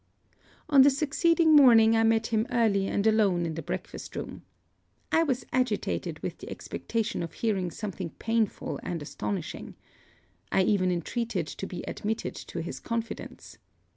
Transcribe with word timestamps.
On 0.67 0.81
the 0.81 0.89
succeeding 0.89 1.55
morning, 1.55 1.95
I 1.95 2.01
met 2.01 2.25
him 2.25 2.47
early 2.49 2.87
and 2.87 3.05
alone 3.05 3.45
in 3.45 3.53
the 3.53 3.61
breakfast 3.61 4.15
room. 4.15 4.41
I 5.11 5.21
was 5.21 5.45
agitated 5.53 6.17
with 6.23 6.39
the 6.39 6.49
expectation 6.49 7.21
of 7.21 7.33
hearing 7.33 7.69
something 7.69 8.09
painful 8.09 8.79
and 8.81 8.99
astonishing. 9.03 9.75
I 10.51 10.63
even 10.63 10.89
intreated 10.89 11.45
to 11.45 11.67
be 11.67 11.83
admitted 11.83 12.33
to 12.33 12.63
his 12.63 12.79
confidence. 12.79 13.59